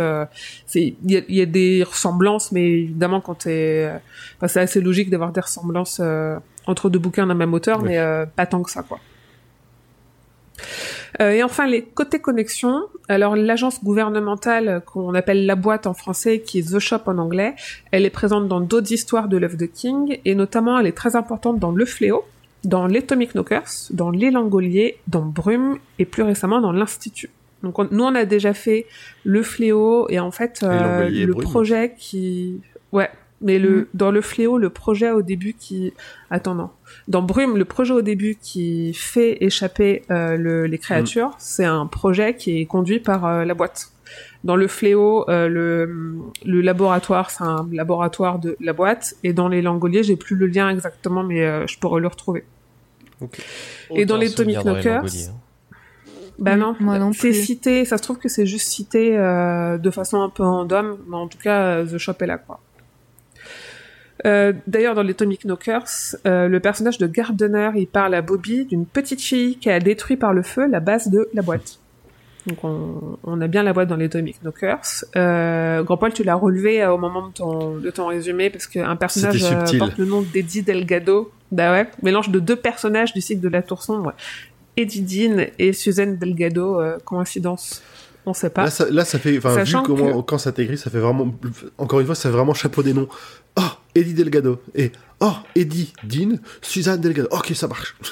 il 0.76 0.96
y 1.06 1.18
a, 1.18 1.22
y 1.30 1.42
a 1.42 1.46
des 1.46 1.84
ressemblances, 1.84 2.52
mais 2.52 2.64
évidemment 2.66 3.22
quand 3.22 3.36
t'es 3.36 3.90
Enfin, 4.38 4.48
c'est 4.48 4.60
assez 4.60 4.82
logique 4.82 5.10
d'avoir 5.10 5.32
des 5.32 5.40
ressemblances 5.42 6.00
entre 6.68 6.90
deux 6.90 7.00
bouquins 7.00 7.28
d'un 7.28 7.34
même 7.36 7.54
auteur, 7.54 7.82
mais 7.82 7.98
euh, 8.00 8.26
pas 8.26 8.46
tant 8.46 8.62
que 8.64 8.72
ça, 8.72 8.84
quoi. 8.84 9.00
Euh, 11.22 11.32
et 11.32 11.44
enfin, 11.44 11.66
les 11.68 11.84
côtés 11.84 12.20
connexions. 12.20 12.84
Alors, 13.08 13.36
l'agence 13.36 13.84
gouvernementale 13.84 14.68
euh, 14.68 14.80
qu'on 14.80 15.14
appelle 15.14 15.46
la 15.46 15.56
boîte 15.56 15.88
en 15.88 15.94
français, 15.94 16.40
qui 16.40 16.60
est 16.60 16.74
The 16.74 16.80
Shop 16.80 17.02
en 17.06 17.18
anglais, 17.18 17.56
elle 17.92 18.06
est 18.06 18.10
présente 18.10 18.48
dans 18.48 18.60
d'autres 18.62 18.92
histoires 18.92 19.28
de 19.28 19.38
l'œuvre 19.38 19.58
de 19.58 19.66
King, 19.66 20.20
et 20.26 20.36
notamment, 20.36 20.78
elle 20.80 20.88
est 20.88 20.98
très 20.98 21.16
importante 21.16 21.60
dans 21.60 21.72
Le 21.72 21.86
Fléau, 21.86 22.26
dans 22.64 22.88
Les 22.88 23.00
Atomic 23.00 23.34
Knockers, 23.34 23.70
dans 23.92 24.10
Les 24.12 24.32
Langoliers, 24.32 24.98
dans 25.08 25.22
Brume, 25.22 25.78
et 26.00 26.06
plus 26.06 26.24
récemment 26.24 26.60
dans 26.62 26.72
l'Institut. 26.74 27.30
Donc, 27.64 27.80
on- 27.80 27.88
nous, 27.92 28.04
on 28.04 28.16
a 28.16 28.26
déjà 28.26 28.54
fait 28.54 28.86
Le 29.24 29.42
Fléau, 29.44 30.08
et 30.10 30.20
en 30.20 30.32
fait, 30.32 30.62
euh, 30.64 31.10
le 31.28 31.34
projet 31.44 31.96
qui... 31.98 32.60
Ouais, 32.92 33.10
mais 33.46 33.58
le, 33.60 33.70
Mhm. 33.70 33.86
dans 33.94 34.12
Le 34.12 34.20
Fléau, 34.22 34.58
le 34.58 34.70
projet 34.70 35.12
au 35.12 35.22
début 35.22 35.54
qui... 35.54 35.94
Attends, 36.30 36.56
non. 36.56 36.70
Dans 37.08 37.22
Brume, 37.22 37.56
le 37.58 37.64
projet 37.66 37.94
au 37.94 38.02
début 38.02 38.36
qui 38.42 38.94
fait 38.94 39.38
échapper 39.42 40.02
euh, 40.12 40.36
le- 40.36 40.66
les 40.66 40.78
créatures, 40.80 41.34
c'est 41.40 41.64
un 41.66 41.86
projet 41.86 42.36
qui 42.36 42.60
est 42.60 42.66
conduit 42.66 43.00
par 43.00 43.26
euh, 43.26 43.46
la 43.46 43.54
boîte. 43.54 43.92
Dans 44.44 44.56
le 44.56 44.68
fléau, 44.68 45.28
euh, 45.30 45.48
le, 45.48 46.20
le 46.46 46.62
laboratoire, 46.62 47.32
c'est 47.32 47.44
un 47.44 47.68
laboratoire 47.72 48.38
de 48.40 48.56
la 48.60 48.74
boîte, 48.74 49.16
et 49.24 49.34
dans 49.34 49.48
les 49.48 49.62
langoliers, 49.62 50.04
j'ai 50.04 50.16
plus 50.16 50.36
le 50.36 50.48
lien 50.48 50.70
exactement, 50.70 51.24
mais 51.24 51.44
euh, 51.46 51.66
je 51.68 51.80
pourrais 51.80 52.02
le 52.02 52.08
retrouver. 52.08 52.44
Et 53.96 54.06
dans 54.06 54.18
les 54.18 54.28
les 54.28 54.54
Knockers, 54.64 55.04
hein. 55.04 55.34
Bah 56.38 56.56
Mm, 56.56 56.60
non, 56.60 56.76
moi 56.82 57.00
non 57.00 57.14
c'est 57.14 57.30
plus. 57.30 57.46
cité, 57.46 57.86
ça 57.86 57.98
se 57.98 58.04
trouve 58.04 58.18
que 58.18 58.28
c'est 58.28 58.46
juste 58.46 58.68
cité 58.68 59.18
euh, 59.18 59.78
de 59.78 59.90
façon 59.90 60.22
un 60.22 60.30
peu 60.30 60.44
random, 60.44 60.98
mais 61.08 61.16
en 61.16 61.28
tout 61.28 61.38
cas, 61.38 61.84
The 61.86 61.98
Shop 61.98 62.16
est 62.20 62.28
là, 62.28 62.38
quoi. 62.38 62.60
Euh, 64.26 64.54
D'ailleurs, 64.68 64.96
dans 64.96 65.04
les 65.04 65.12
Atomic 65.12 65.46
Knockers, 65.46 66.16
euh, 66.26 66.48
le 66.48 66.60
personnage 66.60 66.98
de 66.98 67.08
Gardener, 67.08 67.72
il 67.76 67.88
parle 67.88 68.16
à 68.16 68.22
Bobby 68.22 68.66
d'une 68.66 68.86
petite 68.86 69.22
fille 69.22 69.58
qui 69.58 69.70
a 69.70 69.80
détruit 69.80 70.18
par 70.18 70.34
le 70.34 70.42
feu 70.44 70.68
la 70.68 70.80
base 70.80 71.10
de 71.10 71.30
la 71.34 71.42
boîte. 71.42 71.80
Donc 72.48 72.64
on, 72.64 73.18
on 73.24 73.42
a 73.42 73.48
bien 73.48 73.64
la 73.64 73.74
boîte 73.74 73.88
dans 73.88 73.96
les 73.96 74.06
Atomic 74.06 74.42
Knockers. 74.44 75.06
Euh, 75.16 75.82
Grand 75.84 75.98
Paul, 75.98 76.14
tu 76.14 76.24
l'as 76.24 76.36
relevé 76.36 76.84
euh, 76.84 76.94
au 76.94 76.98
moment 76.98 77.28
de 77.28 77.34
ton, 77.34 77.78
de 77.78 77.90
ton 77.90 78.08
résumé 78.08 78.50
parce 78.52 78.68
qu'un 78.68 78.96
personnage 78.96 79.44
euh, 79.44 79.78
porte 79.80 79.98
le 79.98 80.06
nom 80.06 80.22
d'Eddie 80.22 80.62
Delgado. 80.62 81.32
Bah 81.52 81.72
ouais, 81.72 81.88
mélange 82.04 82.30
de 82.30 82.40
deux 82.40 82.56
personnages 82.56 83.14
du 83.14 83.22
cycle 83.22 83.42
de 83.42 83.50
la 83.50 83.62
Tourson. 83.64 84.00
Ouais. 84.04 84.14
Eddie 84.78 85.02
Dean 85.02 85.46
et 85.58 85.74
Suzanne 85.74 86.18
Delgado. 86.18 86.80
euh, 86.82 86.98
coïncidence 87.04 87.82
On 88.28 88.34
sait 88.34 88.50
pas. 88.50 88.66
Là, 88.66 88.70
ça, 88.70 88.86
là, 88.92 89.06
ça 89.06 89.18
fait, 89.18 89.38
enfin, 89.38 89.64
vu 89.64 89.76
comment, 89.84 90.22
quand 90.22 90.38
ça 90.38 90.52
t'écrit, 90.52 90.78
ça 90.78 90.90
fait 90.92 91.00
vraiment, 91.00 91.34
encore 91.78 92.00
une 92.00 92.06
fois, 92.06 92.16
ça 92.16 92.30
fait 92.30 92.36
vraiment 92.36 92.54
chapeau 92.54 92.84
des 92.84 92.94
noms. 92.94 93.08
Oh, 93.58 93.62
Eddie 93.96 94.14
Delgado. 94.14 94.62
Et, 94.76 94.92
oh, 95.22 95.32
Eddie 95.56 95.94
Dean, 96.04 96.38
Suzanne 96.62 97.02
Delgado. 97.02 97.28
Ok, 97.32 97.52
ça 97.56 97.68
marche. 97.68 97.96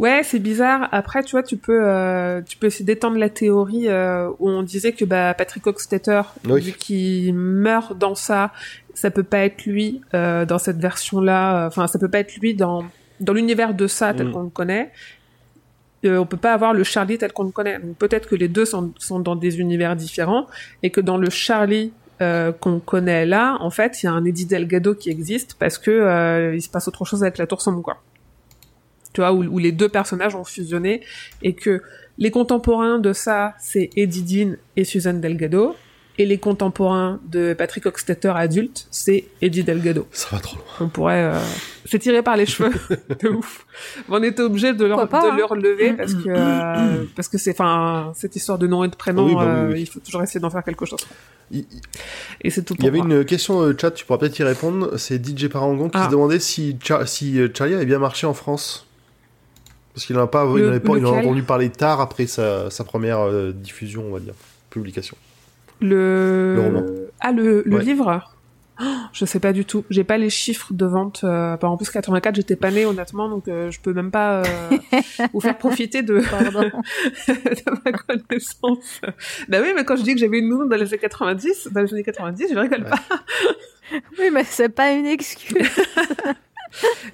Ouais, 0.00 0.22
c'est 0.24 0.38
bizarre. 0.40 0.88
Après, 0.92 1.22
tu 1.22 1.32
vois, 1.32 1.42
tu 1.44 1.56
peux, 1.56 1.82
euh, 1.86 2.40
tu 2.42 2.56
peux 2.56 2.66
essayer 2.68 2.84
d'étendre 2.84 3.18
la 3.18 3.28
théorie 3.28 3.86
euh, 3.86 4.28
où 4.40 4.48
on 4.48 4.62
disait 4.62 4.92
que 4.92 5.04
bah, 5.04 5.32
Patrick 5.34 5.64
Hockstetter, 5.66 6.22
Oui. 6.48 6.60
vu 6.60 6.72
qu'il 6.72 7.34
meurt 7.34 7.96
dans 7.96 8.14
ça, 8.16 8.50
ça 8.94 9.10
peut 9.12 9.22
pas 9.22 9.40
être 9.44 9.64
lui 9.66 10.00
euh, 10.14 10.44
dans 10.44 10.58
cette 10.58 10.78
version-là. 10.78 11.66
Enfin, 11.66 11.86
ça 11.86 11.98
peut 12.00 12.08
pas 12.08 12.18
être 12.20 12.34
lui 12.38 12.54
dans 12.54 12.84
dans 13.20 13.34
l'univers 13.34 13.74
de 13.74 13.86
ça 13.86 14.14
tel 14.14 14.28
Mm. 14.28 14.32
qu'on 14.32 14.42
le 14.44 14.48
connaît. 14.50 14.90
Euh, 16.06 16.16
on 16.16 16.24
peut 16.26 16.38
pas 16.38 16.54
avoir 16.54 16.72
le 16.72 16.82
Charlie 16.82 17.18
tel 17.18 17.32
qu'on 17.32 17.44
le 17.44 17.50
connaît. 17.52 17.78
Donc 17.78 17.96
peut-être 17.96 18.26
que 18.26 18.34
les 18.34 18.48
deux 18.48 18.64
sont, 18.64 18.92
sont 18.98 19.20
dans 19.20 19.36
des 19.36 19.60
univers 19.60 19.94
différents 19.94 20.46
et 20.82 20.88
que 20.90 21.02
dans 21.02 21.18
le 21.18 21.28
Charlie 21.30 21.92
euh, 22.22 22.52
qu'on 22.52 22.80
connaît 22.80 23.26
là, 23.26 23.56
en 23.60 23.70
fait, 23.70 24.02
il 24.02 24.06
y 24.06 24.08
a 24.08 24.12
un 24.12 24.24
Eddie 24.24 24.46
Delgado 24.46 24.94
qui 24.94 25.10
existe 25.10 25.54
parce 25.54 25.78
que 25.78 25.90
euh, 25.90 26.54
il 26.54 26.62
se 26.62 26.68
passe 26.68 26.86
autre 26.88 27.04
chose 27.04 27.22
avec 27.22 27.38
la 27.38 27.46
tour 27.46 27.62
sombre, 27.62 27.82
quoi. 27.82 28.02
Tu 29.12 29.20
vois, 29.20 29.32
où, 29.32 29.42
où 29.42 29.58
les 29.58 29.72
deux 29.72 29.88
personnages 29.88 30.34
ont 30.34 30.44
fusionné 30.44 31.02
et 31.42 31.54
que 31.54 31.82
les 32.18 32.30
contemporains 32.30 32.98
de 32.98 33.12
ça, 33.12 33.54
c'est 33.58 33.90
Eddie 33.96 34.22
Dean 34.22 34.56
et 34.76 34.84
Suzanne 34.84 35.20
Delgado, 35.20 35.74
et 36.20 36.26
les 36.26 36.36
contemporains 36.36 37.18
de 37.26 37.54
Patrick 37.54 37.86
Hockstetter 37.86 38.32
adulte, 38.34 38.86
c'est 38.90 39.24
Eddie 39.40 39.64
Delgado. 39.64 40.06
Ça 40.12 40.28
va 40.32 40.38
trop 40.38 40.56
loin. 40.56 40.64
On 40.80 40.88
pourrait 40.88 41.24
euh, 41.24 41.38
s'étirer 41.86 42.22
par 42.22 42.36
les 42.36 42.44
cheveux, 42.44 42.70
de 43.22 43.28
ouf. 43.30 43.64
On 44.08 44.22
était 44.22 44.42
obligé 44.42 44.74
de 44.74 44.84
leur, 44.84 45.08
pas, 45.08 45.22
de 45.22 45.28
hein. 45.30 45.36
leur 45.36 45.54
lever 45.54 45.94
parce 45.94 46.12
que 46.12 46.28
euh, 46.28 47.04
parce 47.16 47.28
que 47.28 47.38
c'est, 47.38 47.52
enfin, 47.52 48.12
cette 48.14 48.36
histoire 48.36 48.58
de 48.58 48.66
nom 48.66 48.84
et 48.84 48.88
de 48.88 48.96
prénom, 48.96 49.24
Oui, 49.26 49.34
bah 49.34 49.44
euh, 49.44 49.72
oui. 49.72 49.80
il 49.80 49.86
faut 49.86 50.00
toujours 50.00 50.22
essayer 50.22 50.40
d'en 50.40 50.50
faire 50.50 50.62
quelque 50.62 50.84
chose. 50.84 51.00
Il, 51.50 51.64
Et 52.42 52.50
c'est 52.50 52.64
tout 52.64 52.74
il 52.78 52.84
y 52.84 52.88
avait 52.88 52.98
moi. 52.98 53.06
une 53.06 53.24
question 53.24 53.62
euh, 53.62 53.74
chat, 53.80 53.90
tu 53.92 54.04
pourras 54.04 54.18
peut-être 54.18 54.38
y 54.38 54.42
répondre. 54.44 54.98
C'est 54.98 55.24
DJ 55.26 55.48
Parangon 55.48 55.88
qui 55.88 55.96
Ah. 55.98 56.04
se 56.04 56.10
demandait 56.10 56.38
si, 56.38 56.76
si 57.06 57.40
euh, 57.40 57.48
Charlie 57.56 57.74
avait 57.74 57.86
bien 57.86 57.98
marché 57.98 58.26
en 58.26 58.34
France. 58.34 58.86
Parce 59.94 60.04
qu'il 60.04 60.16
n'en 60.16 60.22
a 60.22 60.26
pas, 60.26 60.44
il 60.56 60.64
en 60.66 60.68
avait 60.68 60.80
pas, 60.80 60.98
il 60.98 61.04
en 61.06 61.08
a 61.08 61.16
lequel 61.16 61.28
entendu 61.30 61.42
parler 61.44 61.70
tard 61.70 62.00
après 62.02 62.26
sa, 62.26 62.68
sa 62.70 62.84
première 62.84 63.20
euh, 63.20 63.52
diffusion, 63.52 64.04
on 64.08 64.12
va 64.12 64.20
dire, 64.20 64.34
publication. 64.68 65.16
Le... 65.80 66.54
Le 66.56 66.60
roman. 66.60 66.84
Ah, 67.20 67.32
le, 67.32 67.62
le 67.64 67.76
Ouais. 67.76 67.82
livre? 67.84 68.22
Oh, 68.82 68.84
Je 69.12 69.26
sais 69.26 69.40
pas 69.40 69.52
du 69.52 69.66
tout. 69.66 69.84
J'ai 69.90 70.04
pas 70.04 70.16
les 70.16 70.30
chiffres 70.30 70.72
de 70.72 70.86
vente. 70.86 71.20
Euh, 71.24 71.56
bah, 71.58 71.68
en 71.68 71.76
plus, 71.76 71.90
84, 71.90 72.34
j'étais 72.36 72.56
pas 72.56 72.70
née, 72.70 72.86
honnêtement, 72.86 73.28
donc 73.28 73.46
euh, 73.48 73.70
je 73.70 73.78
peux 73.78 73.92
même 73.92 74.10
pas 74.10 74.40
euh, 74.40 74.44
vous 75.34 75.40
faire 75.40 75.58
profiter 75.58 76.02
de, 76.02 76.14
ma 77.84 77.92
connaissance. 77.92 79.00
Bah 79.48 79.58
oui, 79.62 79.72
mais 79.76 79.84
quand 79.84 79.96
je 79.96 80.02
dis 80.02 80.14
que 80.14 80.20
j'avais 80.20 80.38
une 80.38 80.48
nounou 80.48 80.66
dans 80.68 80.76
les 80.76 80.86
années 80.88 80.98
90, 80.98 81.68
dans 81.72 81.82
les 81.82 81.92
années 81.92 82.02
90, 82.04 82.46
je 82.54 82.58
rigole 82.58 82.84
pas. 82.84 83.00
oui, 84.18 84.30
mais 84.32 84.44
c'est 84.44 84.70
pas 84.70 84.92
une 84.92 85.06
excuse. 85.06 85.68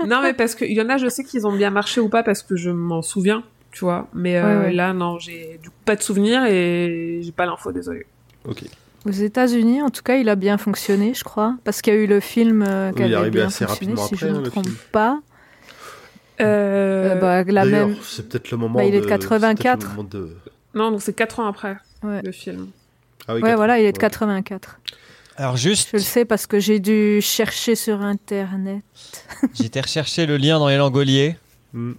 non, 0.06 0.22
mais 0.22 0.34
parce 0.34 0.54
qu'il 0.54 0.72
y 0.72 0.80
en 0.80 0.88
a, 0.88 0.98
je 0.98 1.08
sais 1.08 1.24
qu'ils 1.24 1.46
ont 1.48 1.52
bien 1.56 1.70
marché 1.70 2.00
ou 2.00 2.08
pas 2.08 2.22
parce 2.22 2.42
que 2.44 2.54
je 2.54 2.70
m'en 2.70 3.02
souviens, 3.02 3.42
tu 3.72 3.80
vois. 3.84 4.08
Mais 4.14 4.36
euh, 4.36 4.42
Ouais, 4.60 4.66
ouais. 4.66 4.72
là, 4.72 4.92
non, 4.92 5.18
j'ai 5.18 5.58
du 5.60 5.70
coup 5.70 5.76
pas 5.84 5.96
de 5.96 6.02
souvenir 6.02 6.44
et 6.44 7.20
j'ai 7.22 7.32
pas 7.32 7.46
l'info, 7.46 7.72
désolé. 7.72 8.06
Ok. 8.48 8.62
Aux 9.06 9.10
États-Unis, 9.10 9.82
en 9.82 9.90
tout 9.90 10.02
cas, 10.02 10.16
il 10.16 10.28
a 10.28 10.34
bien 10.34 10.58
fonctionné, 10.58 11.14
je 11.14 11.22
crois, 11.24 11.56
parce 11.64 11.80
qu'il 11.80 11.94
y 11.94 11.96
a 11.96 12.00
eu 12.00 12.06
le 12.06 12.18
film 12.20 12.62
euh, 12.62 12.90
qui 12.92 12.98
Oui, 12.98 13.04
avait 13.04 13.14
arrivé 13.14 13.30
bien 13.30 13.46
assez 13.46 13.64
fonctionné, 13.66 13.92
rapidement 13.94 14.06
si 14.08 14.14
après, 14.14 14.26
je 14.26 14.32
ne 14.32 14.38
hein, 14.38 14.40
me 14.42 14.46
trompe 14.50 14.64
film. 14.66 14.76
pas. 14.92 15.20
Euh, 16.40 17.12
Euh, 17.12 17.14
bah, 17.16 17.44
la 17.44 17.64
D'ailleurs, 17.64 17.88
même. 17.88 17.96
c'est 18.02 18.28
peut-être 18.28 18.50
le 18.50 18.56
moment 18.58 18.74
Bah, 18.74 18.84
il 18.84 18.94
est 18.94 19.00
de... 19.00 19.04
de 19.04 19.08
c'est 19.10 19.16
peut-être 19.18 19.28
84. 19.28 19.82
le 19.82 19.88
moment 19.88 20.08
de- 20.10 20.36
Non, 20.74 20.90
donc 20.90 21.02
c'est 21.02 21.14
4 21.14 21.40
ans 21.40 21.46
après 21.46 21.76
Ouais. 22.02 22.20
le 22.22 22.32
film. 22.32 22.68
Ah 23.28 23.34
oui, 23.34 23.42
Ouais, 23.42 23.54
voilà, 23.54 23.78
il 23.78 23.84
est 23.86 23.92
de 23.92 23.96
ouais. 23.96 24.00
84. 24.00 24.78
Alors 25.38 25.56
juste, 25.56 25.90
Je 25.92 25.96
le 25.98 26.02
sais 26.02 26.24
parce 26.24 26.46
que 26.46 26.58
j'ai 26.60 26.78
dû 26.80 27.20
chercher 27.22 27.74
sur 27.74 28.00
Internet. 28.02 28.82
j'ai 29.54 29.64
été 29.66 29.80
rechercher 29.80 30.26
le 30.26 30.36
lien 30.36 30.58
dans 30.58 30.68
les 30.68 30.76
Langoliers. 30.78 31.36
Hmm. 31.72 31.92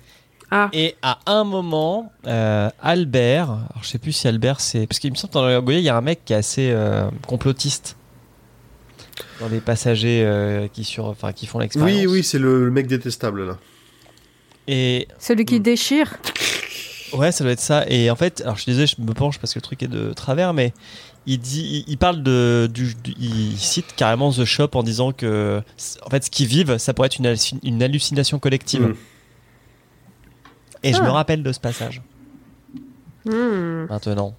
Ah, 0.50 0.70
Et 0.72 0.96
à 1.02 1.20
un 1.26 1.44
moment, 1.44 2.12
euh, 2.26 2.70
Albert, 2.82 3.50
alors 3.50 3.80
je 3.82 3.88
sais 3.90 3.98
plus 4.00 4.14
si 4.14 4.28
Albert 4.28 4.62
c'est. 4.62 4.88
Parce 4.88 5.00
qu'il 5.00 5.12
me 5.12 5.16
semble 5.18 5.34
que 5.34 5.40
dans 5.40 5.48
les 5.48 5.54
Langoliers, 5.54 5.80
il 5.80 5.84
y 5.84 5.90
a 5.90 5.98
un 5.98 6.02
mec 6.02 6.22
qui 6.24 6.34
est 6.34 6.38
assez 6.38 6.70
euh, 6.72 7.10
complotiste. 7.28 7.98
Dans 9.40 9.50
les 9.50 9.60
passagers 9.60 10.24
euh, 10.26 10.68
qui, 10.72 10.84
sur, 10.84 11.06
enfin, 11.06 11.32
qui 11.34 11.46
font 11.48 11.60
l'expérience. 11.60 12.00
Oui, 12.00 12.08
oui, 12.08 12.24
c'est 12.24 12.40
le, 12.40 12.66
le 12.66 12.72
mec 12.72 12.88
détestable 12.88 13.46
là. 13.46 13.58
Et 14.68 15.08
Celui 15.20 15.46
qui 15.46 15.60
Mm. 15.60 15.64
déchire 15.64 16.18
Ouais, 17.14 17.32
ça 17.32 17.44
doit 17.44 17.54
être 17.54 17.60
ça. 17.62 17.86
Et 17.88 18.10
en 18.12 18.16
fait, 18.16 18.42
alors 18.42 18.58
je 18.58 18.64
suis 18.64 18.72
désolé, 18.72 18.88
je 18.88 19.02
me 19.02 19.14
penche 19.14 19.40
parce 19.40 19.54
que 19.54 19.60
le 19.60 19.64
truc 19.64 19.82
est 19.84 19.88
de 19.88 20.12
travers, 20.14 20.54
mais 20.54 20.74
il 21.26 21.40
dit, 21.40 21.84
il, 21.88 21.92
il 21.94 21.98
parle 21.98 22.22
de, 22.22 22.70
du, 22.74 22.96
du- 22.96 23.16
il 23.20 23.58
cite 23.58 23.96
carrément 23.96 24.32
The 24.32 24.44
Shop 24.46 24.70
en 24.74 24.84
disant 24.84 25.12
que, 25.14 25.62
en 26.06 26.10
fait, 26.10 26.26
ce 26.26 26.30
qu'ils 26.30 26.48
vivent, 26.48 26.78
ça 26.78 26.94
pourrait 26.94 27.06
être 27.08 27.18
une, 27.18 27.28
halluci- 27.28 27.60
une 27.64 27.82
hallucination 27.82 28.40
collective. 28.40 28.82
Mm. 28.88 28.96
Et 30.84 30.94
je 30.94 31.00
Ah. 31.00 31.04
me 31.06 31.10
rappelle 31.10 31.44
de 31.44 31.52
ce 31.52 31.60
passage 31.60 32.02
hmm, 33.26 33.86
maintenant. 33.90 34.36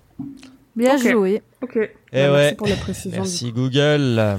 Bien 0.77 0.97
joué. 0.97 1.43
ok. 1.63 1.77
Eh 1.77 1.87
Bah, 1.87 1.91
Merci 2.13 2.33
ouais. 2.35 2.55
pour 2.55 2.67
la 2.69 2.77
précision. 2.77 3.23
Merci 3.23 3.53
Google. 3.53 4.39